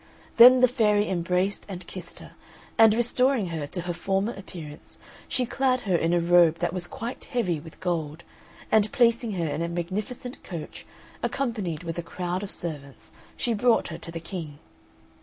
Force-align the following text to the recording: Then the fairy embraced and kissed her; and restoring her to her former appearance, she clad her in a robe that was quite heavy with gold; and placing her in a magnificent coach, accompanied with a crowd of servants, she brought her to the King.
Then 0.37 0.61
the 0.61 0.67
fairy 0.67 1.07
embraced 1.07 1.63
and 1.69 1.85
kissed 1.85 2.21
her; 2.21 2.31
and 2.75 2.91
restoring 2.91 3.49
her 3.49 3.67
to 3.67 3.81
her 3.81 3.93
former 3.93 4.33
appearance, 4.33 4.97
she 5.27 5.45
clad 5.45 5.81
her 5.81 5.95
in 5.95 6.11
a 6.11 6.19
robe 6.19 6.57
that 6.57 6.73
was 6.73 6.87
quite 6.87 7.25
heavy 7.25 7.59
with 7.59 7.79
gold; 7.79 8.23
and 8.71 8.91
placing 8.91 9.33
her 9.33 9.45
in 9.47 9.61
a 9.61 9.67
magnificent 9.69 10.43
coach, 10.43 10.87
accompanied 11.21 11.83
with 11.83 11.99
a 11.99 12.01
crowd 12.01 12.41
of 12.41 12.49
servants, 12.49 13.11
she 13.37 13.53
brought 13.53 13.89
her 13.89 13.99
to 13.99 14.09
the 14.11 14.19
King. 14.19 14.57